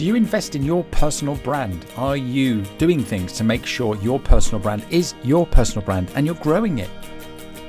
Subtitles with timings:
[0.00, 1.84] Do you invest in your personal brand?
[1.98, 6.24] Are you doing things to make sure your personal brand is your personal brand and
[6.24, 6.88] you're growing it?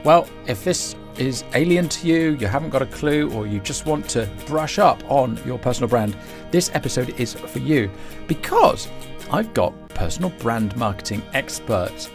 [0.06, 3.86] Well, if this is alien to you, you haven't got a clue, or you just
[3.86, 6.16] want to brush up on your personal brand,
[6.52, 7.92] this episode is for you
[8.28, 8.88] because
[9.30, 12.10] I've got personal brand marketing expert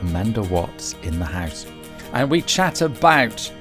[0.00, 1.66] Amanda Watts in the house.
[2.14, 3.52] And we chat about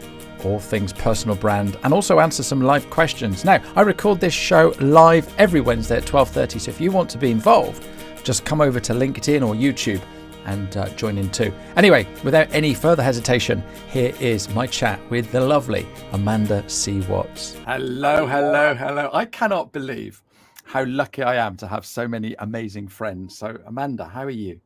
[0.45, 3.45] all things personal brand and also answer some live questions.
[3.45, 7.17] Now, I record this show live every Wednesday at 12:30, so if you want to
[7.17, 7.85] be involved,
[8.23, 10.01] just come over to LinkedIn or YouTube
[10.45, 11.53] and uh, join in too.
[11.75, 17.01] Anyway, without any further hesitation, here is my chat with the lovely Amanda C.
[17.01, 17.55] Watts.
[17.65, 19.09] Hello, hello, hello.
[19.13, 20.21] I cannot believe
[20.65, 23.37] how lucky I am to have so many amazing friends.
[23.37, 24.59] So, Amanda, how are you?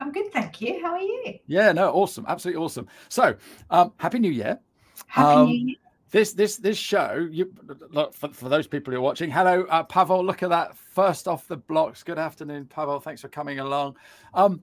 [0.00, 0.82] I'm good, thank you.
[0.82, 1.38] How are you?
[1.46, 2.88] Yeah, no, awesome, absolutely awesome.
[3.08, 3.36] So,
[3.70, 4.58] um, happy New Year.
[5.06, 5.28] Happy
[5.70, 5.76] Um,
[6.10, 7.52] This this this show, you
[7.90, 9.30] look for, for those people who are watching.
[9.30, 10.22] Hello, uh, Pavel.
[10.24, 10.76] Look at that.
[10.76, 12.02] First off the blocks.
[12.02, 13.00] Good afternoon, Pavel.
[13.00, 13.96] Thanks for coming along.
[14.34, 14.62] Um,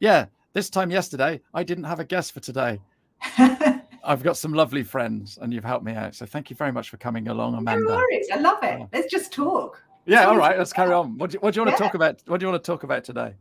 [0.00, 2.78] yeah, this time yesterday, I didn't have a guest for today.
[4.04, 6.14] I've got some lovely friends, and you've helped me out.
[6.14, 7.84] So thank you very much for coming along, Amanda.
[7.86, 8.26] no worries.
[8.32, 8.86] I love it.
[8.92, 9.82] Let's just talk.
[10.04, 10.58] Yeah, all right.
[10.58, 11.16] Let's carry on.
[11.16, 12.20] What do you, what do you want to talk about?
[12.26, 13.34] What do you want to talk about today?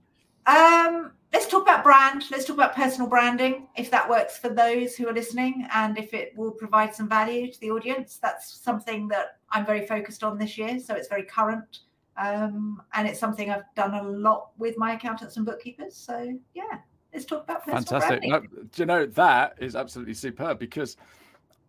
[0.45, 1.11] Um,
[1.51, 2.23] talk about brand.
[2.31, 6.13] Let's talk about personal branding, if that works for those who are listening, and if
[6.13, 8.17] it will provide some value to the audience.
[8.21, 11.79] That's something that I'm very focused on this year, so it's very current.
[12.17, 15.95] Um, and it's something I've done a lot with my accountants and bookkeepers.
[15.95, 16.79] So yeah,
[17.13, 18.21] let's talk about personal Fantastic.
[18.21, 18.29] branding.
[18.29, 20.97] No, do you know that is absolutely superb because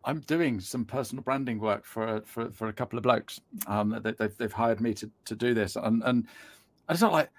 [0.05, 3.41] I'm doing some personal branding work for for, for a couple of blokes.
[3.67, 6.27] Um, they, they've they've hired me to to do this, and and
[6.89, 7.31] it's not like,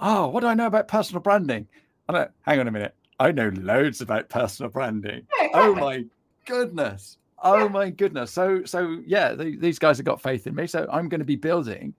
[0.00, 1.68] oh, what do I know about personal branding?
[2.08, 2.30] I don't.
[2.42, 2.94] Hang on a minute.
[3.20, 5.26] I know loads about personal branding.
[5.40, 6.04] Yeah, Oh my
[6.46, 7.18] goodness.
[7.42, 7.68] Oh Yeah.
[7.68, 8.30] my goodness.
[8.32, 10.66] So so yeah, the, these guys have got faith in me.
[10.66, 11.94] So I'm going to be building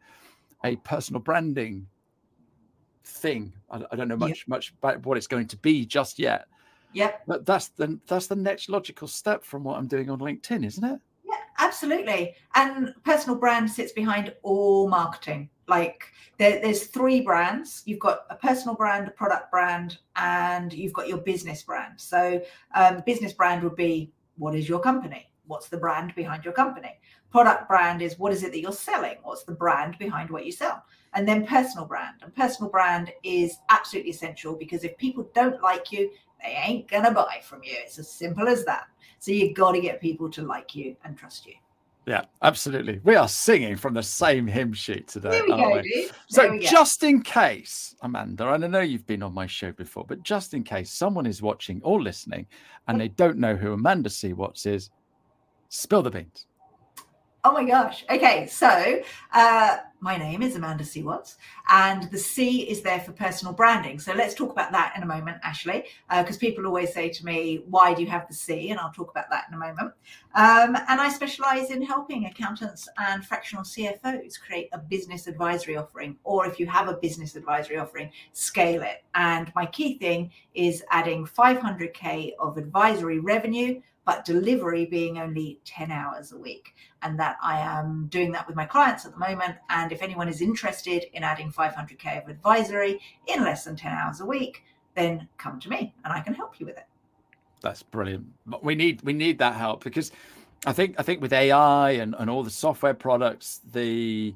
[0.65, 1.87] a personal branding
[3.05, 3.53] thing.
[3.69, 4.27] I, I don't know Yeah.
[4.27, 6.47] much much about what it's going to be just yet.
[6.93, 7.23] Yep.
[7.27, 10.83] But that's the that's the next logical step from what I'm doing on LinkedIn, isn't
[10.83, 10.99] it?
[11.25, 12.35] Yeah, absolutely.
[12.55, 15.49] And personal brand sits behind all marketing.
[15.67, 17.83] Like there, there's three brands.
[17.85, 21.99] You've got a personal brand, a product brand, and you've got your business brand.
[21.99, 22.41] So
[22.75, 25.29] um, business brand would be what is your company?
[25.45, 26.99] What's the brand behind your company?
[27.31, 29.15] Product brand is what is it that you're selling?
[29.23, 30.83] What's the brand behind what you sell?
[31.13, 32.15] And then personal brand.
[32.21, 37.11] And personal brand is absolutely essential because if people don't like you, they ain't gonna
[37.11, 37.75] buy from you.
[37.75, 38.87] It's as simple as that.
[39.19, 41.53] So you've got to get people to like you and trust you.
[42.05, 42.99] Yeah, absolutely.
[43.03, 45.39] We are singing from the same hymn sheet today.
[45.39, 46.09] Aren't go, we?
[46.27, 50.03] So we just in case, Amanda, and I know you've been on my show before,
[50.05, 52.45] but just in case someone is watching or listening
[52.87, 54.33] and they don't know who Amanda C.
[54.33, 54.89] Watts is,
[55.69, 56.45] spill the beans.
[57.45, 58.05] Oh my gosh.
[58.09, 59.01] Okay, so
[59.33, 61.03] uh, my name is Amanda C.
[61.03, 61.35] Watts,
[61.67, 63.99] and the C is there for personal branding.
[63.99, 67.65] So let's talk about that in a moment, Ashley, because people always say to me,
[67.69, 69.91] "Why do you have the C?" And I'll talk about that in a moment.
[70.35, 76.15] Um, and I specialize in helping accountants and fractional CFOs create a business advisory offering,
[76.23, 79.03] or if you have a business advisory offering, scale it.
[79.15, 83.81] And my key thing is adding 500k of advisory revenue.
[84.05, 88.55] But delivery being only 10 hours a week and that I am doing that with
[88.55, 89.55] my clients at the moment.
[89.69, 94.19] And if anyone is interested in adding 500k of advisory in less than 10 hours
[94.19, 94.63] a week,
[94.95, 96.85] then come to me and I can help you with it.
[97.61, 98.25] That's brilliant.
[98.45, 100.11] But We need we need that help because
[100.65, 104.35] I think I think with AI and, and all the software products, the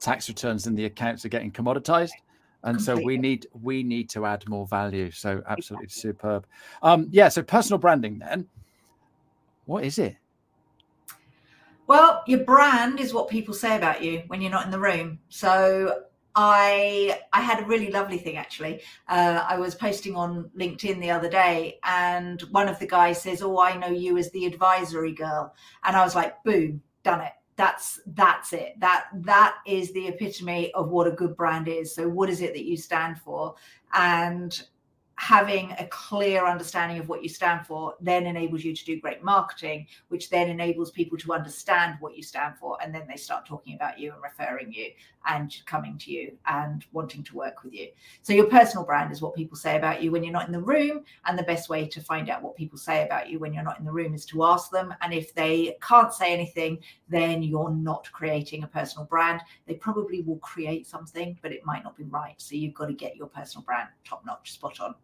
[0.00, 2.12] tax returns and the accounts are getting commoditized.
[2.64, 5.10] And so we need we need to add more value.
[5.10, 6.46] So absolutely superb.
[6.82, 8.46] Um, yeah, so personal branding then.
[9.68, 10.16] What is it?
[11.86, 15.18] Well, your brand is what people say about you when you're not in the room.
[15.28, 18.80] So I I had a really lovely thing actually.
[19.08, 23.42] Uh, I was posting on LinkedIn the other day, and one of the guys says,
[23.42, 25.54] "Oh, I know you as the advisory girl,"
[25.84, 28.80] and I was like, "Boom, done it." That's that's it.
[28.80, 31.94] That that is the epitome of what a good brand is.
[31.94, 33.54] So, what is it that you stand for?
[33.92, 34.58] And
[35.18, 39.20] having a clear understanding of what you stand for then enables you to do great
[39.24, 42.78] marketing, which then enables people to understand what you stand for.
[42.80, 44.90] And then they start talking about you and referring you
[45.26, 47.88] and coming to you and wanting to work with you.
[48.22, 50.62] So, your personal brand is what people say about you when you're not in the
[50.62, 51.02] room.
[51.26, 53.80] And the best way to find out what people say about you when you're not
[53.80, 54.94] in the room is to ask them.
[55.02, 56.78] And if they can't say anything,
[57.08, 59.40] then you're not creating a personal brand.
[59.66, 62.36] They probably will create something, but it might not be right.
[62.38, 64.94] So, you've got to get your personal brand top notch, spot on.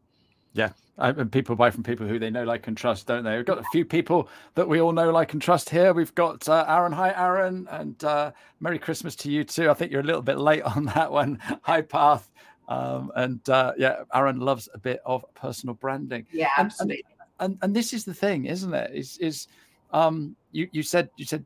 [0.55, 3.37] Yeah, and people buy from people who they know, like, and trust, don't they?
[3.37, 5.93] We've got a few people that we all know, like, and trust here.
[5.93, 6.93] We've got uh, Aaron.
[6.93, 8.31] Hi, Aaron, and uh,
[8.61, 9.69] Merry Christmas to you too.
[9.69, 11.41] I think you're a little bit late on that one.
[11.62, 12.31] Hi, Path.
[12.69, 16.27] Um, and uh, yeah, Aaron loves a bit of personal branding.
[16.33, 17.05] Yeah, absolutely.
[17.41, 18.93] And, and, and this is the thing, isn't it?
[18.95, 19.49] Is is
[19.93, 21.45] um, you you said you said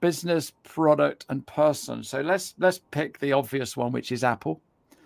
[0.00, 2.04] business, product, and person.
[2.04, 4.60] So let's let's pick the obvious one, which is Apple.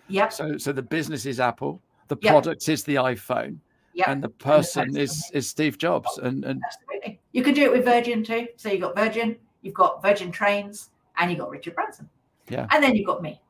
[0.09, 0.27] Yeah.
[0.27, 3.59] So so the business is Apple the product is the iPhone.
[4.05, 6.19] And the person and the is is Steve Jobs.
[6.19, 7.19] And, and Absolutely.
[7.33, 8.47] you can do it with Virgin too.
[8.55, 12.09] So you've got Virgin, you've got Virgin Trains, and you've got Richard Branson.
[12.47, 12.65] Yeah.
[12.71, 13.41] And then you've got me.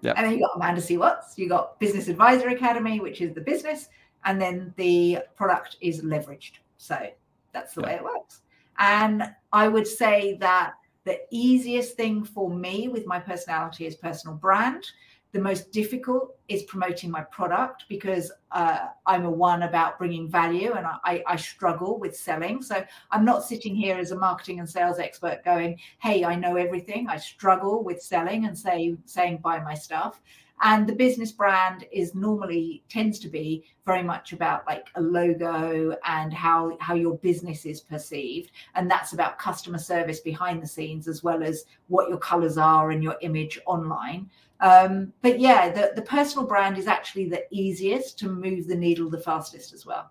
[0.00, 0.12] Yeah.
[0.16, 0.96] And then you've got Amanda C.
[0.96, 3.88] Watts, you've got Business Advisor Academy, which is the business,
[4.24, 6.58] and then the product is leveraged.
[6.76, 7.08] So
[7.52, 7.86] that's the yeah.
[7.88, 8.42] way it works.
[8.78, 10.74] And I would say that
[11.04, 14.84] the easiest thing for me with my personality is personal brand
[15.32, 20.72] the most difficult is promoting my product because uh, I'm a one about bringing value
[20.72, 22.60] and I, I, struggle with selling.
[22.60, 26.56] So I'm not sitting here as a marketing and sales expert going, hey, I know
[26.56, 27.08] everything.
[27.08, 30.20] I struggle with selling and say saying buy my stuff.
[30.64, 35.96] And the business brand is normally tends to be very much about like a logo
[36.06, 38.52] and how how your business is perceived.
[38.76, 42.92] And that's about customer service behind the scenes as well as what your colors are
[42.92, 44.30] and your image online.
[44.62, 49.10] Um, but yeah, the, the personal brand is actually the easiest to move the needle
[49.10, 50.10] the fastest as well.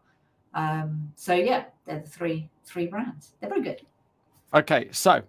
[0.53, 3.31] Um, so yeah, they're the three three brands.
[3.39, 3.81] They're very good.
[4.53, 5.23] Okay, so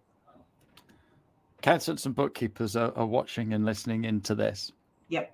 [1.61, 4.73] accountants and bookkeepers are, are watching and listening into this.
[5.09, 5.33] Yep.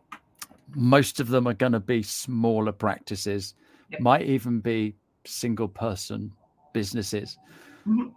[0.75, 3.55] Most of them are going to be smaller practices,
[3.91, 4.03] yep.
[4.03, 4.95] might even be
[5.25, 6.31] single person
[6.75, 7.39] businesses.
[7.87, 8.09] Mm-hmm.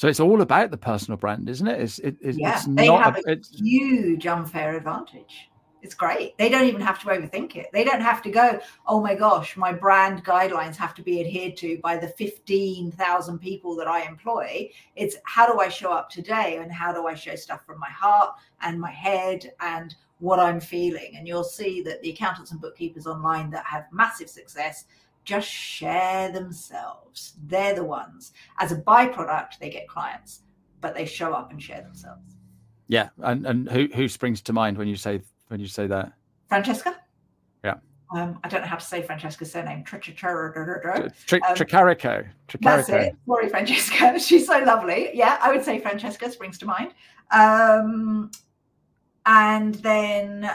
[0.00, 1.78] So it's all about the personal brand, isn't it?
[1.78, 5.50] It's, it, it's, yeah, it's they have a, a huge unfair advantage.
[5.82, 6.38] It's great.
[6.38, 7.66] They don't even have to overthink it.
[7.74, 11.54] They don't have to go, oh my gosh, my brand guidelines have to be adhered
[11.58, 14.70] to by the 15,000 people that I employ.
[14.96, 17.90] It's how do I show up today and how do I show stuff from my
[17.90, 21.16] heart and my head and what I'm feeling.
[21.18, 24.86] And you'll see that the accountants and bookkeepers online that have massive success
[25.30, 27.34] just share themselves.
[27.46, 28.32] They're the ones.
[28.58, 30.42] As a byproduct, they get clients,
[30.80, 32.34] but they show up and share themselves.
[32.88, 36.12] Yeah, and and who who springs to mind when you say when you say that?
[36.48, 36.96] Francesca.
[37.62, 37.76] Yeah.
[38.12, 39.84] Um, I don't know how to say Francesca's surname.
[39.84, 41.12] Tricarico.
[41.28, 42.26] Tricarico.
[42.60, 43.16] That's it.
[43.24, 44.18] Sorry, Francesca.
[44.28, 45.10] She's so lovely.
[45.14, 46.92] Yeah, I would say Francesca springs to mind.
[47.30, 48.32] Um,
[49.26, 50.50] and then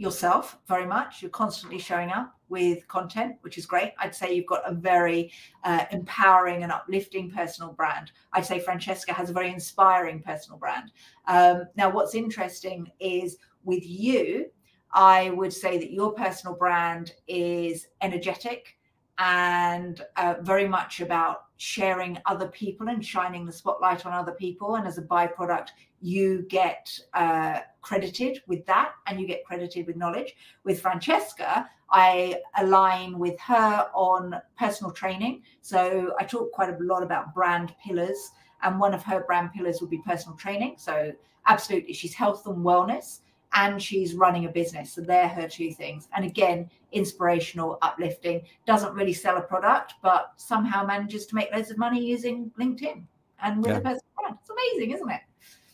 [0.00, 1.20] yourself very much.
[1.20, 3.92] You're constantly showing up with content, which is great.
[3.98, 5.30] I'd say you've got a very
[5.62, 8.10] uh, empowering and uplifting personal brand.
[8.32, 10.90] I'd say Francesca has a very inspiring personal brand.
[11.28, 14.46] Um, now, what's interesting is with you,
[14.92, 18.78] I would say that your personal brand is energetic
[19.18, 24.76] and uh, very much about sharing other people and shining the spotlight on other people.
[24.76, 25.68] And as a byproduct,
[26.00, 30.34] you get uh, credited with that and you get credited with knowledge.
[30.64, 35.42] With Francesca, I align with her on personal training.
[35.60, 38.30] So I talk quite a lot about brand pillars.
[38.62, 40.76] And one of her brand pillars would be personal training.
[40.78, 41.12] So,
[41.46, 43.20] absolutely, she's health and wellness
[43.54, 44.92] and she's running a business.
[44.92, 46.08] So they're her two things.
[46.14, 51.70] And again, inspirational, uplifting, doesn't really sell a product, but somehow manages to make loads
[51.70, 53.02] of money using LinkedIn
[53.42, 53.78] and with yeah.
[53.78, 54.38] a personal brand.
[54.40, 55.20] It's amazing, isn't it?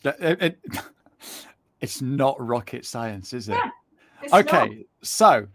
[0.05, 0.81] Uh, it, it,
[1.81, 3.56] it's not rocket science, is it?
[4.22, 4.77] Yeah, okay, not.
[5.03, 5.46] so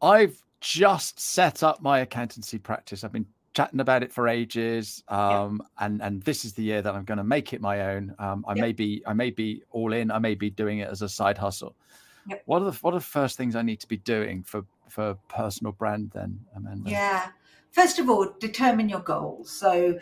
[0.00, 3.04] I've just set up my accountancy practice.
[3.04, 5.86] I've been chatting about it for ages um, yeah.
[5.86, 8.44] and and this is the year that i'm going to make it my own um,
[8.48, 8.60] i yep.
[8.60, 11.38] may be i may be all in i may be doing it as a side
[11.38, 11.74] hustle
[12.28, 12.42] yep.
[12.46, 15.14] what are the what are the first things i need to be doing for for
[15.28, 17.28] personal brand then amanda yeah
[17.70, 19.98] first of all determine your goals so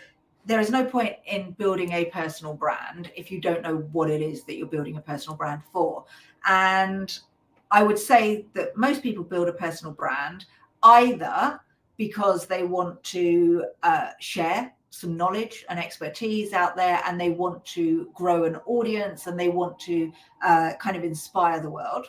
[0.47, 4.23] there is no point in building a personal brand if you don't know what it
[4.23, 6.05] is that you're building a personal brand for
[6.47, 7.19] and
[7.71, 10.47] i would say that most people build a personal brand
[10.83, 11.61] either
[12.01, 17.63] because they want to uh, share some knowledge and expertise out there and they want
[17.67, 20.11] to grow an audience and they want to
[20.43, 22.07] uh, kind of inspire the world.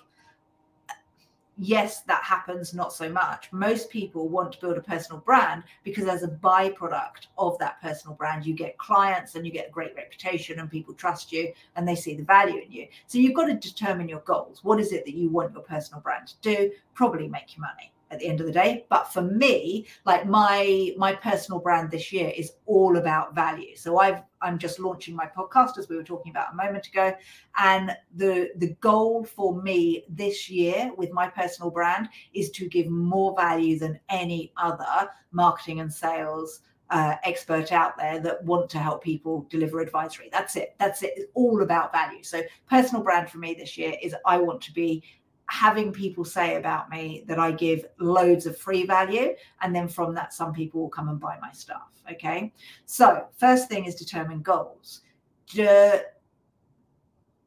[1.58, 3.52] Yes, that happens, not so much.
[3.52, 8.16] Most people want to build a personal brand because, as a byproduct of that personal
[8.16, 11.86] brand, you get clients and you get a great reputation, and people trust you and
[11.86, 12.88] they see the value in you.
[13.08, 14.64] So, you've got to determine your goals.
[14.64, 16.72] What is it that you want your personal brand to do?
[16.94, 20.94] Probably make you money at the end of the day but for me like my
[20.98, 25.30] my personal brand this year is all about value so i've i'm just launching my
[25.36, 27.14] podcast as we were talking about a moment ago
[27.58, 32.88] and the the goal for me this year with my personal brand is to give
[32.88, 38.78] more value than any other marketing and sales uh, expert out there that want to
[38.78, 40.28] help people deliver advisory.
[40.30, 40.76] That's it.
[40.78, 41.14] That's it.
[41.16, 42.22] It's all about value.
[42.22, 45.02] So, personal brand for me this year is I want to be
[45.52, 49.36] having people say about me that I give loads of free value.
[49.62, 51.90] And then from that, some people will come and buy my stuff.
[52.10, 52.54] Okay.
[52.86, 55.02] So, first thing is determine goals.
[55.48, 56.04] De-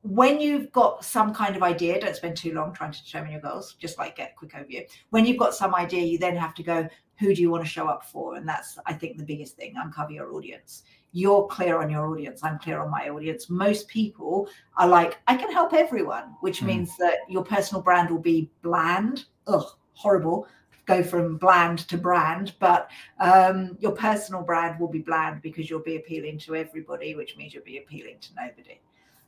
[0.03, 3.41] when you've got some kind of idea, don't spend too long trying to determine your
[3.41, 4.87] goals, just like get a quick overview.
[5.09, 6.87] When you've got some idea, you then have to go,
[7.19, 8.35] who do you want to show up for?
[8.35, 10.83] And that's, I think, the biggest thing uncover your audience
[11.15, 13.49] you're clear on your audience i'm clear on my audience.
[13.49, 16.67] Most people are like i can help everyone which mm.
[16.67, 19.25] means that your personal brand will be bland.
[19.47, 20.47] Ugh horrible.
[20.87, 25.81] Go from bland to brand but um, your personal brand will be bland because you'll
[25.81, 28.81] be appealing to everybody which means you'll be appealing to nobody.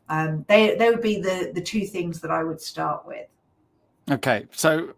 [0.08, 3.26] Um, they they would be the the two things that i would start with.
[4.10, 4.94] Okay so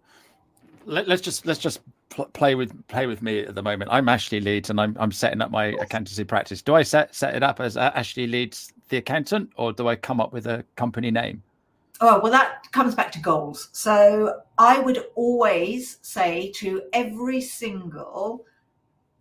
[0.84, 3.90] let, us just let's just pl- play with play with me at the moment.
[3.92, 6.62] I'm Ashley Leeds, and I'm I'm setting up my accountancy practice.
[6.62, 9.96] Do I set set it up as uh, Ashley Leeds, the accountant, or do I
[9.96, 11.42] come up with a company name?
[12.00, 13.68] Oh well, that comes back to goals.
[13.72, 18.44] So I would always say to every single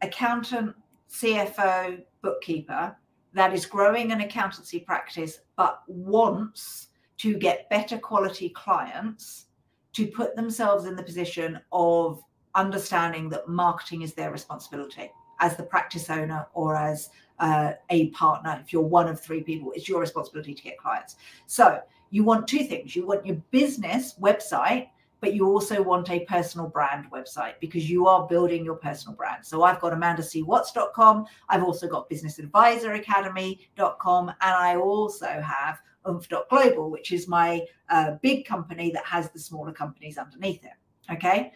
[0.02, 0.76] accountant,
[1.12, 2.96] CFO, bookkeeper
[3.34, 9.46] that is growing an accountancy practice but wants to get better quality clients
[9.94, 12.22] to put themselves in the position of
[12.56, 18.60] understanding that marketing is their responsibility as the practice owner or as uh, a partner.
[18.64, 21.18] If you're one of three people, it's your responsibility to get clients.
[21.46, 24.88] So you want two things you want your business website
[25.20, 29.44] but you also want a personal brand website because you are building your personal brand.
[29.46, 31.26] So I've got amandacwatts.com.
[31.50, 34.30] I've also got businessadvisoracademy.com.
[34.30, 39.72] And I also have oompf.global, which is my uh, big company that has the smaller
[39.72, 40.74] companies underneath it.
[41.12, 41.52] Okay.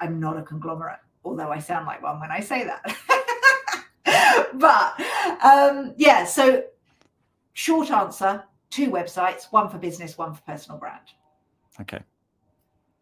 [0.00, 3.88] I'm not a conglomerate, although I sound like one when I say that.
[4.54, 5.00] but
[5.44, 6.64] um, yeah, so
[7.52, 11.00] short answer two websites, one for business, one for personal brand.
[11.80, 12.00] Okay.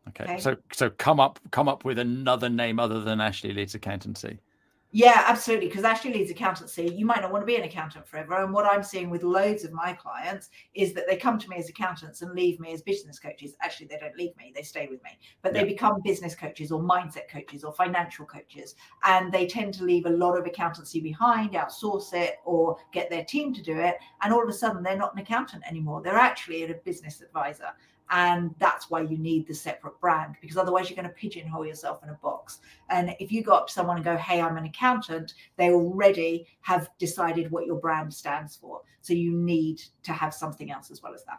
[0.08, 0.24] Okay.
[0.24, 0.38] okay.
[0.38, 4.38] So so come up come up with another name other than Ashley Leeds Accountancy.
[4.96, 5.66] Yeah, absolutely.
[5.66, 8.40] Because Ashley Leeds accountancy, you might not want to be an accountant forever.
[8.44, 11.56] And what I'm seeing with loads of my clients is that they come to me
[11.56, 13.56] as accountants and leave me as business coaches.
[13.60, 15.62] Actually, they don't leave me, they stay with me, but yeah.
[15.62, 18.76] they become business coaches or mindset coaches or financial coaches.
[19.02, 23.24] And they tend to leave a lot of accountancy behind, outsource it, or get their
[23.24, 23.96] team to do it.
[24.22, 26.02] And all of a sudden, they're not an accountant anymore.
[26.02, 27.72] They're actually a business advisor.
[28.10, 32.02] And that's why you need the separate brand because otherwise you're going to pigeonhole yourself
[32.02, 32.58] in a box.
[32.90, 36.46] And if you go up to someone and go, Hey, I'm an accountant, they already
[36.60, 38.82] have decided what your brand stands for.
[39.00, 41.38] So you need to have something else as well as that.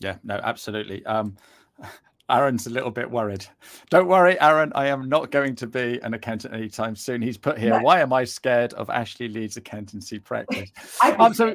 [0.00, 1.04] Yeah, no, absolutely.
[1.06, 1.36] Um,
[2.30, 3.44] Aaron's a little bit worried.
[3.90, 4.72] Don't worry, Aaron.
[4.74, 7.20] I am not going to be an accountant anytime soon.
[7.20, 7.80] He's put here, no.
[7.80, 10.70] why am I scared of Ashley Leeds accountancy practice?
[11.18, 11.54] um, so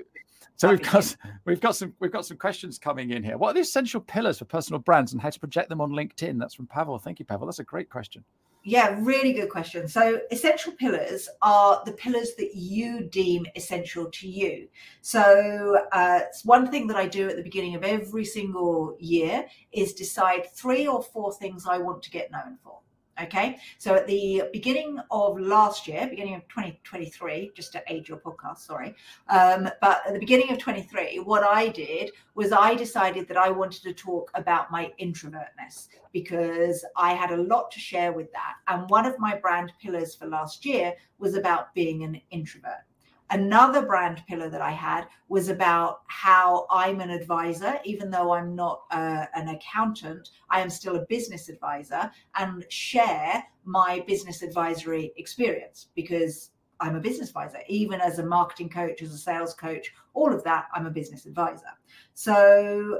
[0.58, 3.38] so we've got we've got some we've got some questions coming in here.
[3.38, 6.40] What are the essential pillars for personal brands and how to project them on LinkedIn?
[6.40, 6.98] That's from Pavel.
[6.98, 7.46] Thank you, Pavel.
[7.46, 8.24] That's a great question.
[8.64, 9.88] Yeah, really good question.
[9.88, 14.68] So, essential pillars are the pillars that you deem essential to you.
[15.02, 19.94] So, uh, one thing that I do at the beginning of every single year is
[19.94, 22.80] decide three or four things I want to get known for.
[23.22, 28.20] Okay, so at the beginning of last year, beginning of 2023, just to age your
[28.20, 28.94] podcast, sorry,
[29.30, 33.50] um, but at the beginning of 23, what I did was I decided that I
[33.50, 38.54] wanted to talk about my introvertness because I had a lot to share with that.
[38.68, 42.86] And one of my brand pillars for last year was about being an introvert.
[43.30, 48.56] Another brand pillar that I had was about how I'm an advisor, even though I'm
[48.56, 55.12] not uh, an accountant, I am still a business advisor and share my business advisory
[55.18, 59.92] experience because I'm a business advisor, even as a marketing coach, as a sales coach,
[60.14, 61.74] all of that, I'm a business advisor.
[62.14, 63.00] So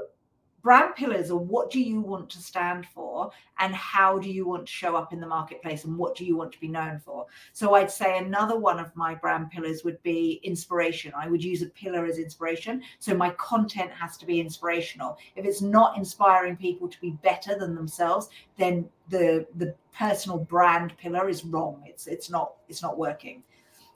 [0.68, 4.66] brand pillars are what do you want to stand for and how do you want
[4.66, 7.24] to show up in the marketplace and what do you want to be known for?
[7.54, 11.14] So i'd say another one of my brand pillars would be inspiration.
[11.16, 12.82] I would use a pillar as inspiration.
[12.98, 15.16] So my content has to be inspirational.
[15.36, 20.94] If it's not inspiring people to be better than themselves then the the personal brand
[20.98, 21.82] pillar is wrong.
[21.86, 23.42] It's it's not it's not working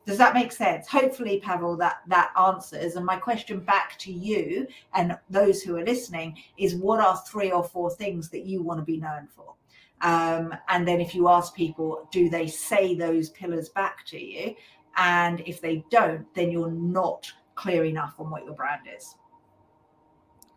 [0.05, 0.89] Does that make sense?
[0.89, 2.97] Hopefully, Pavel, that that answers.
[2.97, 7.53] And my question back to you and those who are listening is: What are three
[7.53, 9.55] or four things that you want to be known for?
[10.03, 14.57] Um, and then, if you ask people, do they say those pillars back to you?
[14.97, 19.15] And if they don't, then you're not clear enough on what your brand is.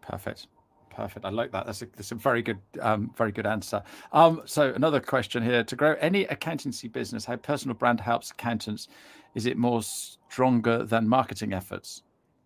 [0.01, 0.47] Perfect.
[0.95, 1.25] Perfect.
[1.25, 1.65] I like that.
[1.65, 3.83] That's a, that's a very good, um, very good answer.
[4.13, 8.87] Um, so another question here: To grow any accountancy business, how personal brand helps accountants?
[9.33, 12.03] Is it more stronger than marketing efforts?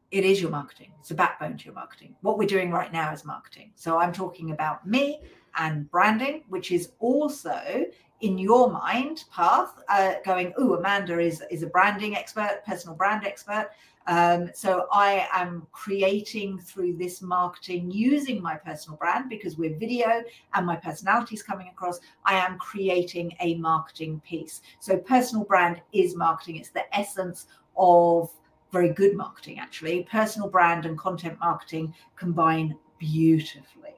[0.09, 0.91] It is your marketing.
[0.99, 2.15] It's a backbone to your marketing.
[2.21, 3.71] What we're doing right now is marketing.
[3.75, 5.21] So I'm talking about me
[5.55, 7.85] and branding, which is also
[8.21, 13.25] in your mind path uh, going oh amanda is is a branding expert personal brand
[13.25, 13.69] expert
[14.09, 20.23] um, so I am creating through this marketing using my personal brand because we're video
[20.55, 21.99] and my personality is coming across.
[22.25, 24.61] I am creating a marketing piece.
[24.79, 26.55] So personal brand is marketing.
[26.55, 27.45] It's the essence
[27.77, 28.31] of
[28.71, 30.07] very good marketing, actually.
[30.09, 33.93] Personal brand and content marketing combine beautifully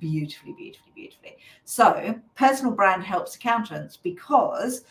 [0.00, 1.36] beautifully, beautifully, beautifully.
[1.64, 4.84] So, personal brand helps accountants because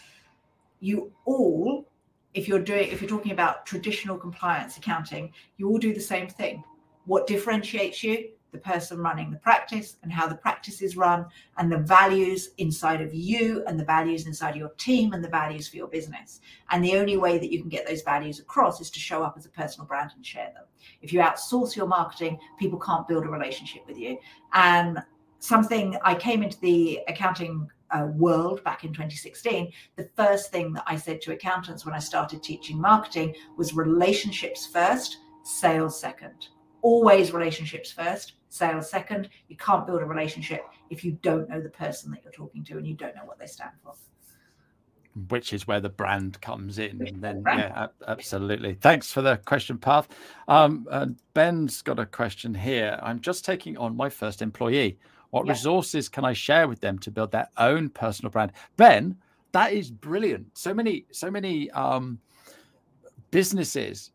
[0.79, 1.85] you all
[2.33, 6.27] if you're doing if you're talking about traditional compliance accounting you all do the same
[6.27, 6.63] thing.
[7.05, 8.29] What differentiates you?
[8.51, 11.25] The person running the practice and how the practice is run
[11.57, 15.67] and the values inside of you and the values inside your team and the values
[15.67, 16.39] for your business.
[16.69, 19.35] And the only way that you can get those values across is to show up
[19.37, 20.65] as a personal brand and share them.
[21.01, 24.19] If you outsource your marketing people can't build a relationship with you.
[24.53, 25.01] And
[25.39, 30.83] something i came into the accounting uh, world back in 2016, the first thing that
[30.87, 36.47] I said to accountants when I started teaching marketing was relationships first, sales second.
[36.81, 39.29] Always relationships first, sales second.
[39.47, 42.77] You can't build a relationship if you don't know the person that you're talking to
[42.77, 43.93] and you don't know what they stand for
[45.29, 47.05] which is where the brand comes in.
[47.05, 48.75] And then, yeah, absolutely.
[48.75, 50.07] Thanks for the question, Path.
[50.47, 50.87] Um,
[51.33, 52.99] Ben's got a question here.
[53.01, 54.97] I'm just taking on my first employee.
[55.33, 55.53] What yeah.
[55.53, 58.51] resources can I share with them to build their own personal brand?
[58.77, 59.17] Ben,
[59.51, 60.55] that is brilliant.
[60.55, 62.19] So many, so many um,
[63.31, 64.11] businesses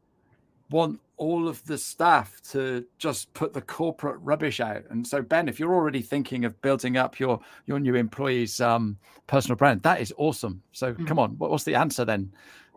[0.71, 4.85] want all of the staff to just put the corporate rubbish out.
[4.91, 8.97] And so, Ben, if you're already thinking of building up your your new employees' um,
[9.27, 10.63] personal brand, that is awesome.
[10.71, 11.05] So, mm-hmm.
[11.07, 12.31] come on, what, what's the answer then?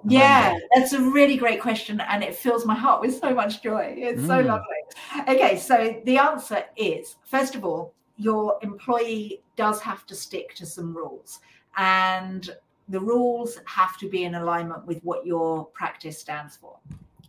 [0.07, 3.93] Yeah, that's a really great question, and it fills my heart with so much joy.
[3.95, 4.25] It's mm.
[4.25, 5.29] so lovely.
[5.29, 10.65] Okay, so the answer is first of all, your employee does have to stick to
[10.65, 11.39] some rules.
[11.77, 12.49] And
[12.88, 16.77] the rules have to be in alignment with what your practice stands for.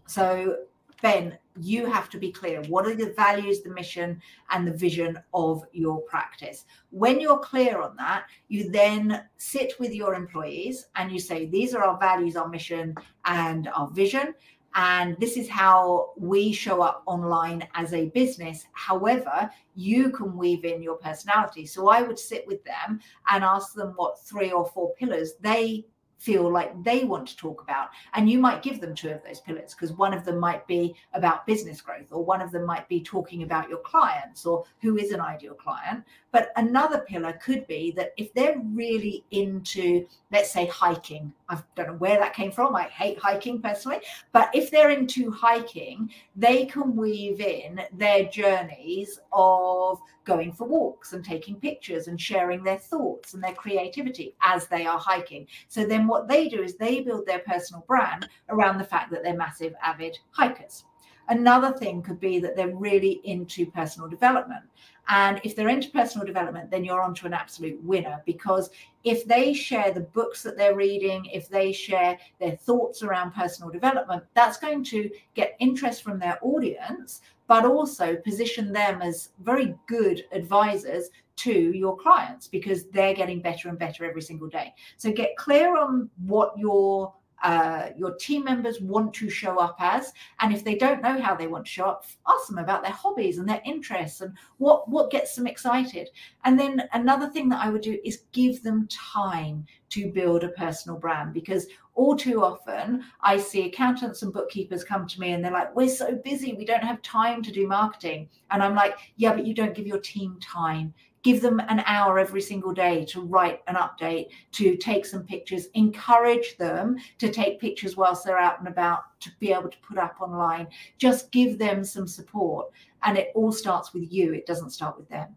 [0.07, 0.57] So
[1.01, 2.63] ben you have to be clear.
[2.63, 6.65] What are the values the mission and the vision of your practice?
[6.91, 11.75] When you're clear on that you then sit with your employees and you say these
[11.75, 14.35] are our values our mission and our vision
[14.75, 18.67] and this is how we show up online as a business.
[18.73, 21.67] However, you can weave in your personality.
[21.67, 25.85] So I would sit with them and ask them what three or four pillars they
[26.23, 27.89] feel like they want to talk about.
[28.15, 30.95] And you might give them two of those pillars because one of them might be
[31.15, 34.97] about business growth, or one of them might be talking about your clients or who
[34.99, 36.05] is an ideal client.
[36.31, 41.89] But another pillar could be that if they're really into, let's say, hiking, I don't
[41.89, 42.75] know where that came from.
[42.75, 43.99] I hate hiking personally.
[44.33, 51.13] But if they're into hiking, they can weave in their journeys of going for walks
[51.13, 55.47] and taking pictures and sharing their thoughts and their creativity as they are hiking.
[55.69, 59.23] So then what they do is they build their personal brand around the fact that
[59.23, 60.85] they're massive, avid hikers.
[61.31, 64.63] Another thing could be that they're really into personal development.
[65.09, 68.69] And if they're into personal development, then you're onto an absolute winner because
[69.05, 73.71] if they share the books that they're reading, if they share their thoughts around personal
[73.71, 79.75] development, that's going to get interest from their audience, but also position them as very
[79.87, 81.09] good advisors
[81.43, 84.73] to your clients because they're getting better and better every single day.
[84.97, 90.13] So get clear on what your uh, your team members want to show up as.
[90.41, 92.93] And if they don't know how they want to show up ask them about their
[92.93, 96.09] hobbies and their interests and what what gets them excited.
[96.45, 100.51] And then another thing that i would do is give them time to build a
[100.51, 105.45] personal brand because all too often i see accountants and bookkeepers come to me and
[105.45, 108.29] they're like we're so busy we don't have time to do marketing.
[108.51, 112.19] And i'm like yeah but you don't give your team time give them an hour
[112.19, 117.61] every single day to write an update, to take some pictures, encourage them to take
[117.61, 120.67] pictures whilst they're out and about to be able to put up online.
[120.99, 122.71] Just give them some support.
[123.05, 125.29] And it all starts with you, it doesn't start with them.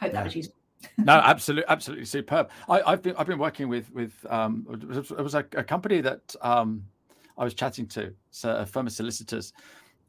[0.00, 0.56] Hope that was useful.
[0.98, 2.50] no, absolutely, absolutely superb.
[2.68, 6.34] I, have been I've been working with with um, it was a, a company that
[6.42, 6.84] um,
[7.38, 9.52] I was chatting to, so a firm of solicitors,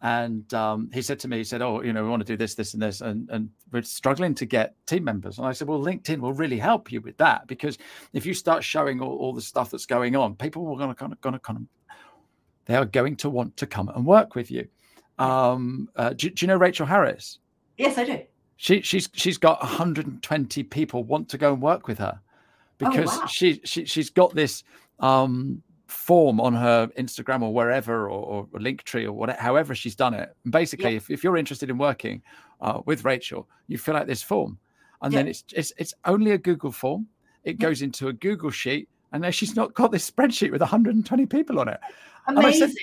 [0.04, 2.36] and um, he said to me, he said, "Oh, you know, we want to do
[2.36, 5.70] this, this, and this, and and we're struggling to get team members." And I said,
[5.70, 7.78] "Well, LinkedIn will really help you with that because
[8.12, 10.96] if you start showing all, all the stuff that's going on, people are going to
[10.96, 11.64] kind of going to kind of
[12.66, 14.68] they are going to want to come and work with you."
[15.20, 17.40] Um, uh, do, do you know Rachel Harris?
[17.78, 18.20] Yes, I do.
[18.58, 23.10] She she's she's got 120 people want to go and work with her oh, because
[23.16, 23.26] oh, wow.
[23.28, 24.64] she she she's got this
[25.00, 30.14] um form on her Instagram or wherever or, or Linktree or whatever, however she's done
[30.14, 30.36] it.
[30.44, 30.98] And basically, yeah.
[30.98, 32.22] if, if you're interested in working
[32.62, 34.58] uh, with Rachel, you fill out this form,
[35.02, 35.20] and yeah.
[35.20, 37.08] then it's, it's it's only a Google form.
[37.44, 41.26] It goes into a Google sheet, and then she's not got this spreadsheet with 120
[41.26, 41.80] people on it.
[42.28, 42.64] Amazing.
[42.64, 42.76] I said,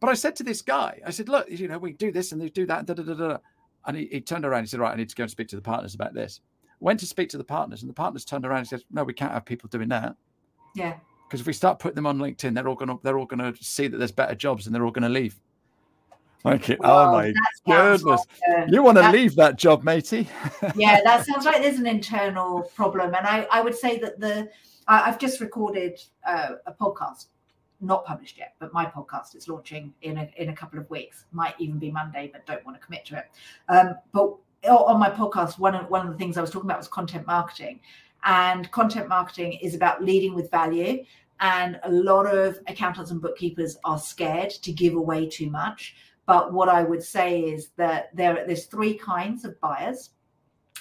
[0.00, 2.40] but I said to this guy, I said, look, you know, we do this and
[2.40, 3.38] they do that, da, da, da, da.
[3.86, 5.48] And he, he turned around and he said, Right, I need to go and speak
[5.48, 6.40] to the partners about this.
[6.80, 9.12] Went to speak to the partners, and the partners turned around and said, No, we
[9.12, 10.16] can't have people doing that.
[10.74, 10.94] Yeah.
[11.26, 13.88] Because if we start putting them on LinkedIn, they're all gonna they're all gonna see
[13.88, 15.36] that there's better jobs and they're all gonna leave.
[16.46, 16.76] Okay.
[16.78, 17.32] Well, oh my
[17.66, 18.04] goodness.
[18.04, 20.28] Like, you want to leave that job, matey?
[20.76, 23.14] yeah, that sounds like there's an internal problem.
[23.14, 24.50] And I, I would say that the
[24.86, 27.26] I've just recorded uh, a podcast
[27.80, 31.24] not published yet, but my podcast is launching in a, in a couple of weeks.
[31.32, 33.30] Might even be Monday, but don't want to commit to it.
[33.70, 34.36] Um, but
[34.70, 37.26] on my podcast, one of one of the things I was talking about was content
[37.26, 37.80] marketing,
[38.24, 41.04] and content marketing is about leading with value.
[41.40, 45.94] And a lot of accountants and bookkeepers are scared to give away too much.
[46.26, 50.10] But what I would say is that there, are there's three kinds of buyers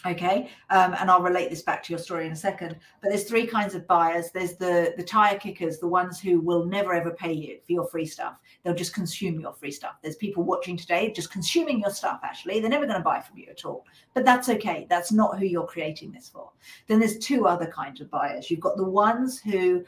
[0.05, 3.25] okay um, and i'll relate this back to your story in a second but there's
[3.25, 4.31] three kinds of buyers.
[4.31, 7.87] There's the the tire kickers the ones who will never ever pay you for your
[7.87, 8.35] free stuff.
[8.63, 9.95] They'll just consume your free stuff.
[10.01, 12.59] There's people watching today just consuming your stuff actually.
[12.59, 14.87] They're never going to buy from you at all but that's okay.
[14.89, 16.49] That's not who you're creating this for.
[16.87, 18.49] Then there's two other kinds of buyers.
[18.49, 19.83] You've got the ones who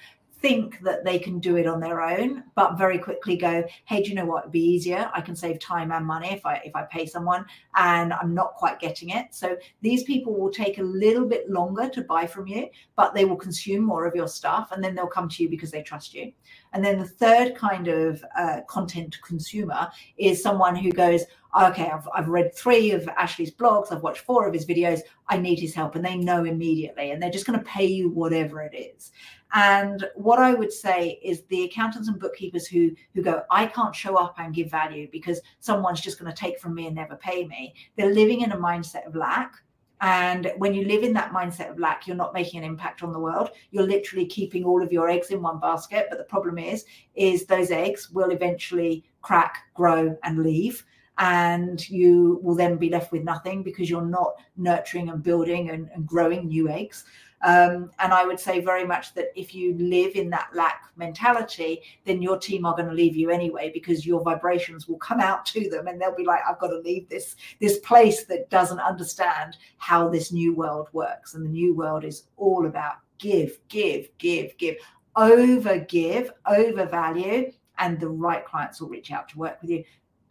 [0.45, 4.09] think that they can do it on their own, but very quickly go, hey, do
[4.09, 4.43] you know what?
[4.43, 5.09] It'd be easier.
[5.11, 8.53] I can save time and money if I if I pay someone and I'm not
[8.53, 9.33] quite getting it.
[9.33, 13.25] So these people will take a little bit longer to buy from you, but they
[13.25, 16.13] will consume more of your stuff and then they'll come to you because they trust
[16.13, 16.31] you.
[16.73, 21.23] And then the third kind of uh, content consumer is someone who goes,
[21.63, 25.37] okay, I've, I've read three of Ashley's blogs, I've watched four of his videos, I
[25.37, 25.95] need his help.
[25.95, 29.11] And they know immediately, and they're just going to pay you whatever it is.
[29.53, 33.95] And what I would say is the accountants and bookkeepers who who go, I can't
[33.95, 37.15] show up and give value because someone's just going to take from me and never
[37.15, 37.73] pay me.
[37.95, 39.53] They're living in a mindset of lack.
[40.01, 43.13] And when you live in that mindset of lack, you're not making an impact on
[43.13, 43.51] the world.
[43.71, 46.07] You're literally keeping all of your eggs in one basket.
[46.09, 46.83] But the problem is,
[47.15, 50.85] is those eggs will eventually crack, grow, and leave
[51.17, 55.89] and you will then be left with nothing because you're not nurturing and building and,
[55.93, 57.05] and growing new eggs.
[57.41, 61.81] Um, and I would say very much that if you live in that lack mentality,
[62.03, 65.45] then your team are going to leave you anyway because your vibrations will come out
[65.47, 68.79] to them and they'll be like, I've got to leave this this place that doesn't
[68.79, 71.35] understand how this new world works.
[71.35, 74.77] And the new world is all about give, give, give, give,
[75.15, 79.83] over give, over value, and the right clients will reach out to work with you.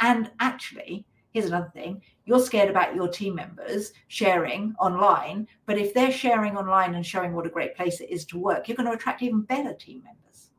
[0.05, 2.03] And actually, here's another thing.
[2.27, 7.33] You're scared about your team members sharing online but if they're sharing online and showing
[7.33, 10.03] what a great place it is to work you're going to attract even better team
[10.05, 10.51] members.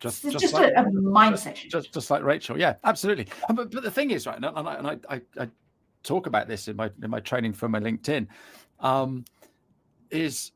[0.00, 2.58] Just, just, just like, a, a, mindset just, just like rachel.
[2.58, 3.28] Yeah absolutely.
[3.48, 5.48] But, but the thing is right and I, and I, I, I
[6.02, 8.26] talk about this in my in my training for my linkedin
[8.80, 9.24] um,
[10.10, 10.52] is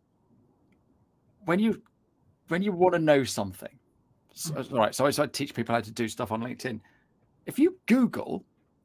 [1.44, 1.80] when you
[2.48, 3.76] when you want to know something
[4.34, 4.72] so, mm.
[4.72, 6.80] all right so I, so I teach people how to do stuff on linkedin
[7.46, 8.44] if you google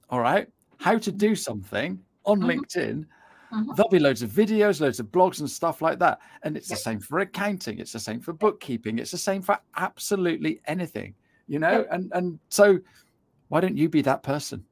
[0.09, 2.49] all right, how to do something on mm-hmm.
[2.49, 3.05] LinkedIn,
[3.53, 3.71] mm-hmm.
[3.75, 6.19] there'll be loads of videos, loads of blogs and stuff like that.
[6.43, 9.57] And it's the same for accounting, it's the same for bookkeeping, it's the same for
[9.77, 11.15] absolutely anything,
[11.47, 11.85] you know?
[11.91, 12.79] And and so
[13.49, 14.63] why don't you be that person?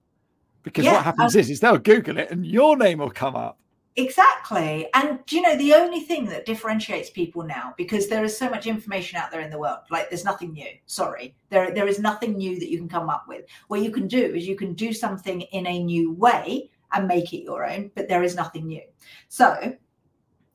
[0.63, 3.35] Because yeah, what happens um, is is they'll Google it and your name will come
[3.35, 3.57] up.
[3.95, 4.87] Exactly.
[4.95, 8.65] And you know, the only thing that differentiates people now, because there is so much
[8.65, 10.69] information out there in the world, like there's nothing new.
[10.87, 11.35] Sorry.
[11.49, 13.45] There there is nothing new that you can come up with.
[13.67, 17.33] What you can do is you can do something in a new way and make
[17.33, 18.81] it your own, but there is nothing new.
[19.29, 19.75] So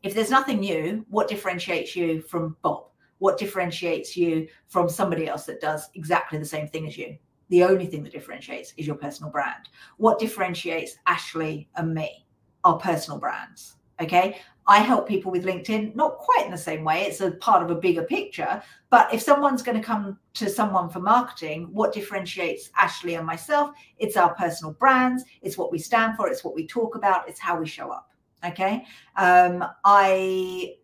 [0.02, 2.86] if there's nothing new, what differentiates you from Bob?
[3.18, 7.16] What differentiates you from somebody else that does exactly the same thing as you?
[7.50, 9.68] The only thing that differentiates is your personal brand.
[9.96, 12.27] What differentiates Ashley and me?
[12.64, 13.76] Our personal brands.
[14.00, 14.38] Okay.
[14.66, 17.04] I help people with LinkedIn, not quite in the same way.
[17.04, 18.62] It's a part of a bigger picture.
[18.90, 23.70] But if someone's going to come to someone for marketing, what differentiates Ashley and myself?
[23.96, 25.24] It's our personal brands.
[25.40, 26.28] It's what we stand for.
[26.28, 27.26] It's what we talk about.
[27.30, 28.10] It's how we show up.
[28.44, 28.84] Okay.
[29.16, 30.74] Um, I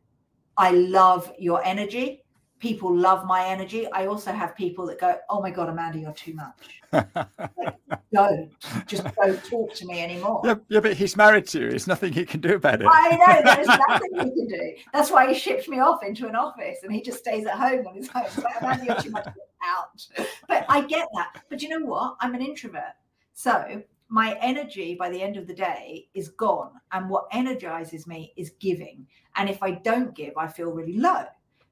[0.57, 2.24] I love your energy.
[2.61, 3.91] People love my energy.
[3.93, 7.77] I also have people that go, "Oh my god, Amanda, you're too much." like,
[8.13, 8.51] don't
[8.87, 10.41] just don't talk to me anymore.
[10.45, 11.71] Yeah, yeah, but he's married to you.
[11.71, 12.89] There's nothing he can do about it.
[12.91, 14.73] I know there's nothing he can do.
[14.93, 17.87] That's why he shipped me off into an office, and he just stays at home
[17.87, 18.25] on his own.
[18.43, 19.29] Like, Amanda, you're too much
[19.67, 20.07] out.
[20.49, 21.43] But I get that.
[21.51, 22.17] But you know what?
[22.21, 22.95] I'm an introvert,
[23.35, 26.73] so my energy by the end of the day is gone.
[26.93, 29.07] And what energizes me is giving.
[29.37, 31.25] And if I don't give, I feel really low.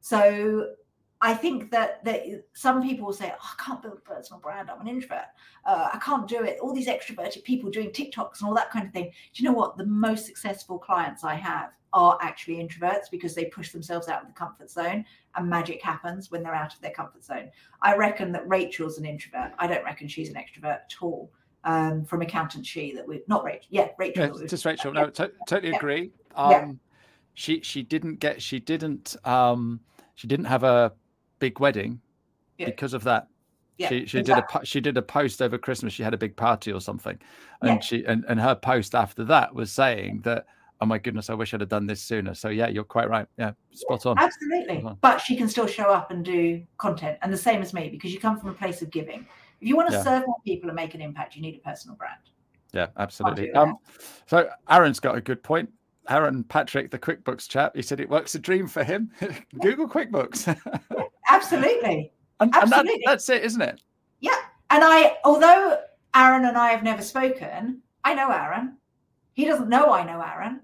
[0.03, 0.73] So
[1.23, 4.69] I think that that some people will say, oh, I can't build a personal brand.
[4.69, 5.27] I'm an introvert.
[5.65, 6.59] Uh, I can't do it.
[6.61, 9.05] All these extroverted people doing TikToks and all that kind of thing.
[9.05, 9.79] Do you know what?
[9.79, 14.27] The most successful clients I have are actually introverts because they push themselves out of
[14.27, 15.05] the comfort zone
[15.37, 17.51] and magic happens when they're out of their comfort zone.
[17.83, 19.53] I reckon that Rachel's an introvert.
[19.59, 21.31] I don't reckon she's an extrovert at all
[21.65, 23.69] um, from accountant she that we not Rachel.
[23.71, 24.41] Yeah, Rachel.
[24.41, 24.93] Yeah, just Rachel.
[24.93, 26.11] No, to- totally agree.
[26.35, 26.73] Um, yeah.
[27.35, 29.81] She she didn't get she didn't um,
[30.14, 30.92] she didn't have a
[31.38, 32.01] big wedding
[32.59, 32.66] yeah.
[32.66, 33.29] because of that.
[33.79, 34.59] Yeah, she she exactly.
[34.59, 35.92] did a she did a post over Christmas.
[35.92, 37.18] She had a big party or something,
[37.62, 37.81] and yeah.
[37.81, 40.46] she and, and her post after that was saying that
[40.83, 42.35] oh my goodness, I wish I'd have done this sooner.
[42.35, 43.27] So yeah, you're quite right.
[43.38, 44.18] Yeah, spot on.
[44.18, 44.83] Absolutely.
[44.83, 44.98] On.
[45.01, 48.12] But she can still show up and do content, and the same as me because
[48.12, 49.27] you come from a place of giving.
[49.61, 50.03] If you want to yeah.
[50.03, 52.18] serve more people and make an impact, you need a personal brand.
[52.72, 53.53] Yeah, absolutely.
[53.53, 53.77] Um,
[54.27, 55.70] so Aaron's got a good point.
[56.09, 59.11] Aaron Patrick, the QuickBooks chap, he said it works a dream for him.
[59.61, 60.49] Google QuickBooks.
[61.29, 62.12] absolutely.
[62.41, 62.95] And, absolutely.
[62.95, 63.81] And that, that's it, isn't it?
[64.21, 64.38] Yeah.
[64.71, 65.79] And I, although
[66.15, 68.77] Aaron and I have never spoken, I know Aaron.
[69.35, 70.61] He doesn't know I know Aaron.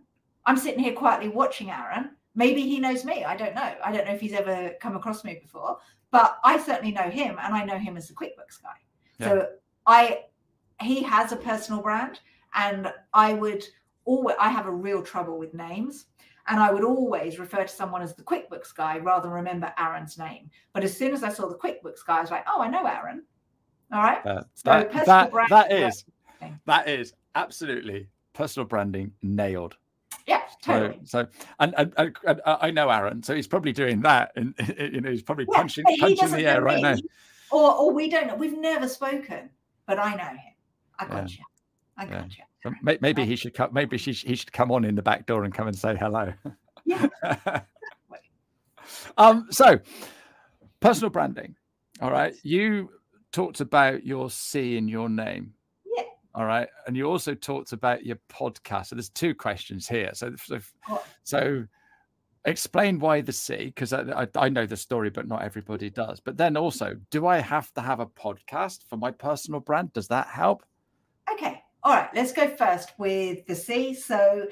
[0.46, 2.10] I'm sitting here quietly watching Aaron.
[2.34, 3.24] Maybe he knows me.
[3.24, 3.74] I don't know.
[3.84, 5.78] I don't know if he's ever come across me before,
[6.10, 8.76] but I certainly know him and I know him as the QuickBooks guy.
[9.18, 9.28] Yeah.
[9.28, 9.48] So
[9.86, 10.24] I
[10.80, 12.20] he has a personal brand
[12.54, 13.64] and I would
[14.08, 16.06] always I have a real trouble with names.
[16.50, 20.16] And I would always refer to someone as the QuickBooks guy rather than remember Aaron's
[20.16, 20.48] name.
[20.72, 22.86] But as soon as I saw the QuickBooks guy, I was like, oh, I know
[22.86, 23.22] Aaron.
[23.92, 24.24] All right.
[24.24, 26.06] Uh, so that, that, that is
[26.64, 29.76] that is absolutely personal branding nailed.
[30.26, 31.00] Yeah, totally.
[31.04, 34.54] So, so and, and, and, and, I know Aaron, so he's probably doing that, and
[34.78, 36.82] you know, he's probably yeah, punching punching the air right me.
[36.82, 36.96] now
[37.50, 38.36] or or we don't know.
[38.36, 39.50] We've never spoken,
[39.86, 40.54] but I know him.
[40.98, 41.38] I got yeah.
[41.38, 41.44] you.
[41.96, 42.24] I got yeah.
[42.38, 42.44] you.
[42.62, 43.72] So maybe he should come.
[43.72, 46.32] Maybe she, he should come on in the back door and come and say hello.
[46.84, 47.06] Yeah.
[49.18, 49.46] um.
[49.50, 49.78] So,
[50.80, 51.54] personal branding.
[52.00, 52.34] All right.
[52.42, 52.90] You
[53.32, 55.54] talked about your C in your name.
[55.96, 56.04] Yeah.
[56.34, 56.68] All right.
[56.86, 58.86] And you also talked about your podcast.
[58.86, 60.10] So there's two questions here.
[60.14, 60.60] So, so,
[61.22, 61.64] so
[62.44, 66.20] explain why the C because I, I, I know the story but not everybody does
[66.20, 70.08] but then also do i have to have a podcast for my personal brand does
[70.08, 70.64] that help
[71.30, 74.46] okay all right let's go first with the c so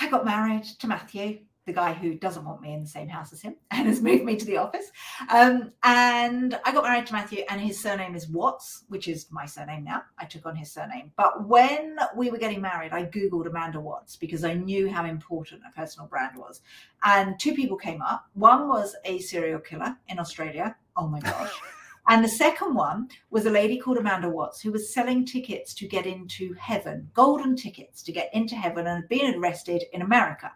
[0.00, 3.32] i got married to matthew the guy who doesn't want me in the same house
[3.32, 4.90] as him and has moved me to the office.
[5.28, 9.44] Um, and I got married to Matthew, and his surname is Watts, which is my
[9.44, 10.04] surname now.
[10.18, 11.12] I took on his surname.
[11.18, 15.60] But when we were getting married, I Googled Amanda Watts because I knew how important
[15.68, 16.62] a personal brand was.
[17.04, 18.24] And two people came up.
[18.32, 20.74] One was a serial killer in Australia.
[20.96, 21.52] Oh my gosh.
[22.08, 25.86] And the second one was a lady called Amanda Watts who was selling tickets to
[25.86, 30.50] get into heaven, golden tickets to get into heaven, and had been arrested in America.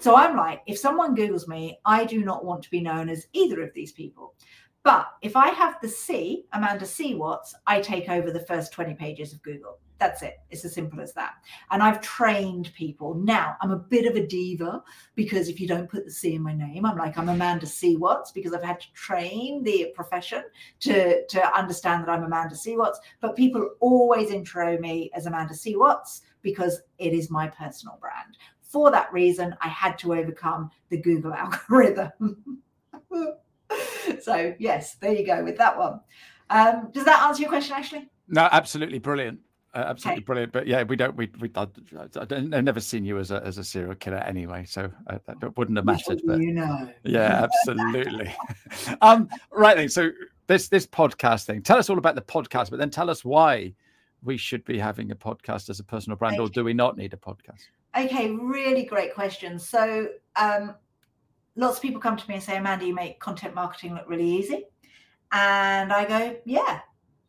[0.00, 3.28] So I'm like, if someone Googles me, I do not want to be known as
[3.32, 4.34] either of these people.
[4.82, 7.14] But if I have the C, Amanda C.
[7.14, 9.78] Watts, I take over the first 20 pages of Google.
[9.98, 10.40] That's it.
[10.50, 11.34] It's as simple as that.
[11.70, 13.14] And I've trained people.
[13.14, 14.82] Now, I'm a bit of a diva
[15.14, 17.96] because if you don't put the C in my name, I'm like, I'm Amanda C.
[17.96, 20.44] Watts because I've had to train the profession
[20.80, 22.76] to, to understand that I'm Amanda C.
[22.76, 23.00] Watts.
[23.20, 25.76] But people always intro me as Amanda C.
[25.76, 28.36] Watts because it is my personal brand.
[28.60, 32.62] For that reason, I had to overcome the Google algorithm.
[34.20, 36.00] so, yes, there you go with that one.
[36.50, 38.10] Um, does that answer your question, Ashley?
[38.28, 39.40] No, absolutely brilliant.
[39.76, 40.24] Uh, absolutely okay.
[40.24, 40.52] brilliant.
[40.52, 41.14] But yeah, we don't.
[41.16, 41.66] We we I,
[42.14, 45.76] have never seen you as a as a serial killer anyway, so uh, that wouldn't
[45.76, 46.22] have mattered.
[46.24, 48.34] But you know, yeah, absolutely.
[49.02, 49.90] um, right then.
[49.90, 50.12] So
[50.46, 51.60] this this podcast thing.
[51.60, 53.74] Tell us all about the podcast, but then tell us why
[54.22, 56.42] we should be having a podcast as a personal brand, okay.
[56.44, 57.66] or do we not need a podcast?
[57.94, 59.58] Okay, really great question.
[59.58, 60.74] So, um,
[61.54, 64.28] lots of people come to me and say, Amanda, you make content marketing look really
[64.28, 64.64] easy.
[65.32, 66.80] And I go, yeah,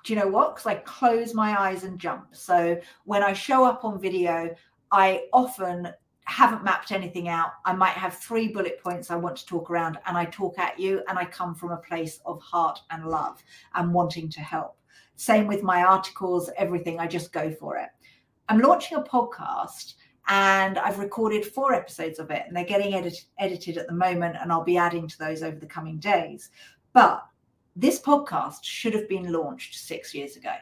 [0.03, 0.55] do you know what?
[0.55, 2.27] Because I close my eyes and jump.
[2.31, 4.55] So when I show up on video,
[4.91, 5.89] I often
[6.23, 7.51] haven't mapped anything out.
[7.65, 10.77] I might have three bullet points I want to talk around, and I talk at
[10.77, 13.41] you, and I come from a place of heart and love
[13.75, 14.77] and wanting to help.
[15.15, 17.89] Same with my articles, everything, I just go for it.
[18.49, 19.93] I'm launching a podcast,
[20.27, 24.36] and I've recorded four episodes of it, and they're getting edit- edited at the moment,
[24.39, 26.49] and I'll be adding to those over the coming days.
[26.93, 27.25] But
[27.77, 30.53] this podcast should have been launched six years ago.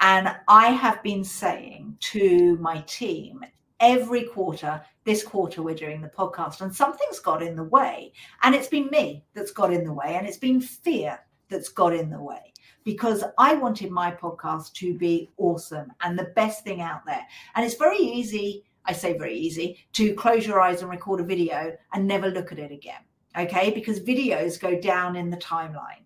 [0.00, 3.44] And I have been saying to my team
[3.78, 8.12] every quarter, this quarter we're doing the podcast, and something's got in the way.
[8.42, 11.94] And it's been me that's got in the way, and it's been fear that's got
[11.94, 16.80] in the way because I wanted my podcast to be awesome and the best thing
[16.80, 17.26] out there.
[17.54, 21.24] And it's very easy, I say very easy, to close your eyes and record a
[21.24, 23.00] video and never look at it again.
[23.36, 23.70] Okay.
[23.70, 26.03] Because videos go down in the timeline.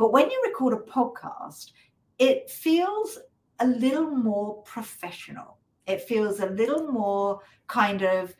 [0.00, 1.72] But when you record a podcast,
[2.18, 3.18] it feels
[3.58, 5.58] a little more professional.
[5.86, 8.34] It feels a little more kind of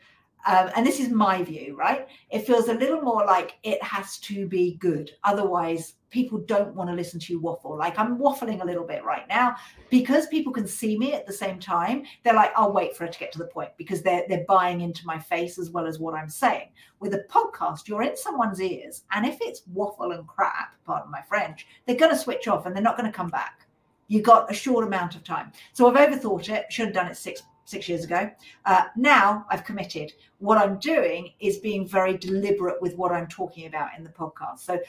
[0.47, 2.07] um, and this is my view, right?
[2.29, 5.11] It feels a little more like it has to be good.
[5.23, 7.77] Otherwise, people don't want to listen to you waffle.
[7.77, 9.55] Like I'm waffling a little bit right now
[9.89, 12.03] because people can see me at the same time.
[12.23, 14.81] They're like, I'll wait for it to get to the point because they're they're buying
[14.81, 16.69] into my face as well as what I'm saying.
[16.99, 21.21] With a podcast, you're in someone's ears, and if it's waffle and crap, pardon my
[21.21, 23.67] French, they're going to switch off and they're not going to come back.
[24.07, 25.53] You got a short amount of time.
[25.71, 26.65] So I've overthought it.
[26.69, 28.29] Should have done it six six years ago.
[28.65, 30.13] Uh, now I've committed.
[30.39, 34.59] What I'm doing is being very deliberate with what I'm talking about in the podcast.
[34.59, 34.79] So,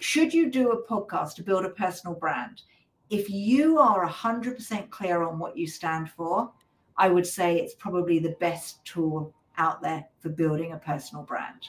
[0.00, 2.62] should you do a podcast to build a personal brand,
[3.10, 6.50] if you are 100% clear on what you stand for,
[6.96, 11.68] I would say it's probably the best tool out there for building a personal brand.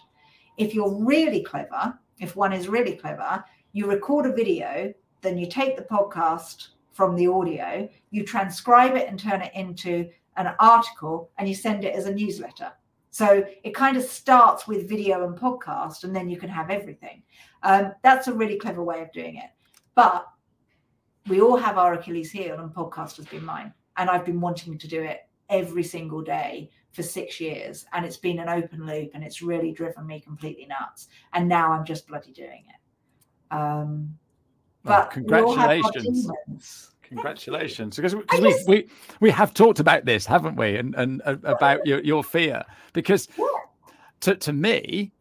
[0.57, 5.47] If you're really clever, if one is really clever, you record a video, then you
[5.47, 11.31] take the podcast from the audio, you transcribe it and turn it into an article
[11.37, 12.71] and you send it as a newsletter.
[13.11, 17.23] So it kind of starts with video and podcast, and then you can have everything.
[17.63, 19.51] Um, that's a really clever way of doing it.
[19.95, 20.27] But
[21.29, 23.73] we all have our Achilles heel, and podcast has been mine.
[23.95, 27.85] And I've been wanting to do it every single day for six years.
[27.93, 31.07] And it's been an open loop, and it's really driven me completely nuts.
[31.31, 33.55] And now I'm just bloody doing it.
[33.55, 34.17] Um,
[34.83, 36.91] well, but congratulations.
[37.09, 38.89] Congratulations, because we, we
[39.19, 40.77] we have talked about this, haven't we?
[40.77, 42.63] And and uh, about your your fear,
[42.93, 43.27] because
[44.21, 45.11] to to me,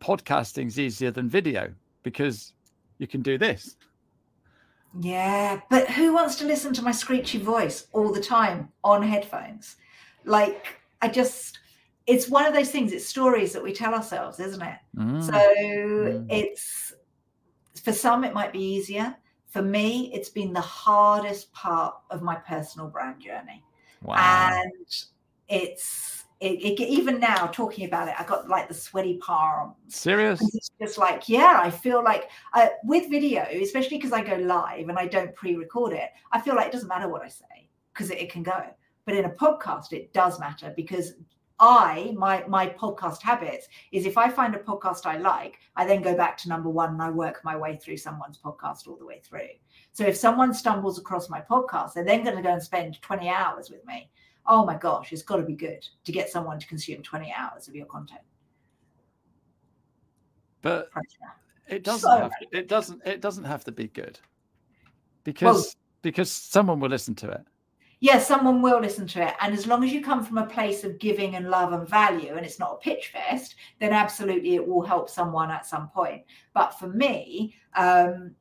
[0.00, 2.52] podcasting's easier than video because
[2.98, 3.76] you can do this.
[5.00, 9.76] Yeah, but who wants to listen to my screechy voice all the time on headphones?
[10.24, 10.66] Like,
[11.02, 11.58] I just,
[12.06, 12.92] it's one of those things.
[12.92, 14.78] It's stories that we tell ourselves, isn't it?
[14.96, 15.22] Mm.
[15.22, 16.26] So mm.
[16.30, 16.94] it's
[17.82, 19.14] for some, it might be easier
[19.58, 23.64] for me, it's been the hardest part of my personal brand journey.
[24.04, 24.52] Wow.
[24.52, 24.72] And
[25.48, 29.74] it's it, it, even now talking about it, I got like the sweaty palms.
[29.88, 30.40] Serious?
[30.54, 34.88] It's just like, yeah, I feel like uh, with video, especially because I go live
[34.88, 38.12] and I don't pre-record it, I feel like it doesn't matter what I say because
[38.12, 38.62] it, it can go.
[39.06, 41.14] But in a podcast, it does matter because
[41.60, 46.02] I my my podcast habits is if I find a podcast I like, I then
[46.02, 49.06] go back to number one and I work my way through someone's podcast all the
[49.06, 49.48] way through.
[49.92, 53.28] So if someone stumbles across my podcast, they're then going to go and spend 20
[53.28, 54.08] hours with me.
[54.46, 57.66] Oh my gosh, it's got to be good to get someone to consume 20 hours
[57.66, 58.20] of your content.
[60.62, 60.90] But
[61.66, 64.18] it doesn't so, have to, it doesn't it doesn't have to be good.
[65.24, 65.64] Because well,
[66.02, 67.44] because someone will listen to it
[68.00, 69.34] yes, someone will listen to it.
[69.40, 72.34] And as long as you come from a place of giving and love and value
[72.34, 76.22] and it's not a pitch fest, then absolutely it will help someone at some point.
[76.54, 78.34] But for me, um,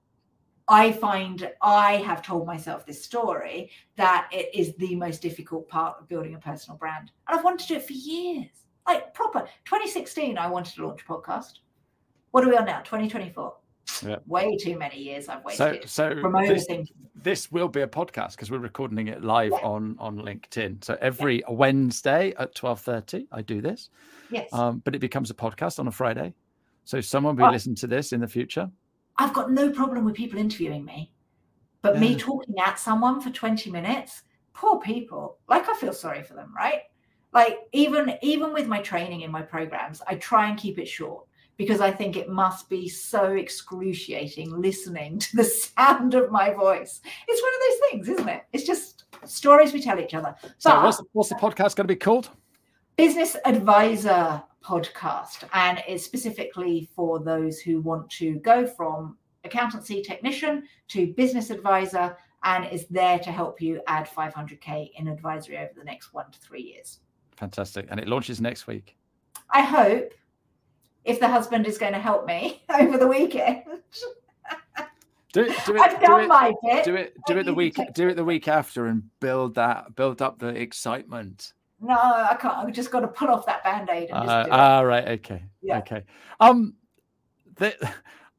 [0.67, 5.98] I find I have told myself this story that it is the most difficult part
[6.00, 7.12] of building a personal brand.
[7.28, 8.50] And I've wanted to do it for years.
[8.86, 11.60] Like proper 2016, I wanted to launch a podcast.
[12.32, 12.80] What are we on now?
[12.80, 13.56] 2024.
[14.05, 14.17] Yeah.
[14.25, 15.89] Way too many years I've waited.
[15.89, 16.67] So, so this,
[17.15, 19.67] this, will be a podcast because we're recording it live yeah.
[19.67, 20.83] on on LinkedIn.
[20.83, 21.51] So every yeah.
[21.51, 23.89] Wednesday at twelve thirty, I do this.
[24.29, 24.51] Yes.
[24.53, 26.33] Um, but it becomes a podcast on a Friday.
[26.86, 28.69] So someone will listen to this in the future.
[29.17, 31.12] I've got no problem with people interviewing me,
[31.81, 32.01] but yeah.
[32.01, 35.38] me talking at someone for twenty minutes, poor people.
[35.47, 36.81] Like I feel sorry for them, right?
[37.33, 41.26] Like even even with my training in my programs, I try and keep it short
[41.58, 45.43] because I think it must be so excruciating listening to the
[45.78, 47.02] sound of my voice.
[47.28, 48.43] It's one of those things, isn't it?
[48.54, 50.36] It's just stories we tell each other.
[50.58, 52.30] So, but, what's, the, what's the podcast going to be called?
[52.96, 55.43] Business Advisor Podcast.
[55.54, 62.17] And it's specifically for those who want to go from accountancy technician to business advisor
[62.43, 66.39] and is there to help you add 500k in advisory over the next one to
[66.39, 67.00] three years.
[67.36, 67.88] Fantastic.
[67.89, 68.98] And it launches next week.
[69.50, 70.13] I hope
[71.08, 73.63] if the husband is going to help me over the weekend.
[75.34, 76.86] Do it, do it, I've done it, my bit.
[76.86, 80.22] Do it, do it the week, do it the week after, and build that, build
[80.22, 81.53] up the excitement.
[81.80, 82.58] No, I can't.
[82.58, 84.10] I've just got to pull off that band aid.
[84.12, 85.08] Uh, ah, right.
[85.20, 85.43] Okay.
[85.62, 85.80] Yeah.
[85.80, 86.03] Okay.
[86.39, 86.74] Um,
[87.55, 87.76] the,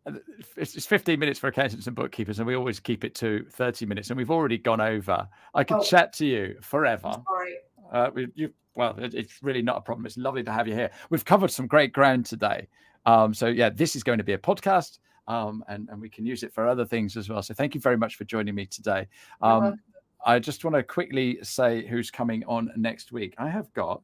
[0.57, 4.11] it's 15 minutes for accountants and bookkeepers, and we always keep it to 30 minutes,
[4.11, 5.29] and we've already gone over.
[5.55, 7.13] I could oh, chat to you forever.
[7.25, 7.57] sorry.
[7.93, 10.07] Uh, you, well, it, it's really not a problem.
[10.07, 10.91] It's lovely to have you here.
[11.11, 12.69] We've covered some great ground today.
[13.07, 16.27] Um, so, yeah, this is going to be a podcast, um, and, and we can
[16.27, 17.43] use it for other things as well.
[17.43, 19.07] So, thank you very much for joining me today.
[19.41, 19.81] Um,
[20.25, 23.35] I just want to quickly say who's coming on next week.
[23.39, 24.03] I have got